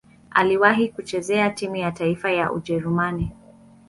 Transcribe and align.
Aliwahi 0.31 0.89
kucheza 0.89 1.49
timu 1.49 1.75
ya 1.75 1.91
taifa 1.91 2.31
ya 2.31 2.51
Ujerumani. 2.51 3.31